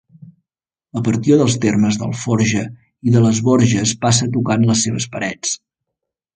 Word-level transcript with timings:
La 0.97 1.03
partió 1.07 1.37
dels 1.41 1.57
termes 1.65 1.99
d'Alforja 1.99 2.65
i 3.11 3.15
de 3.19 3.23
les 3.27 3.43
Borges 3.51 3.95
passa 4.07 4.33
tocant 4.39 4.69
les 4.73 4.85
seves 4.89 5.11
parets. 5.17 5.57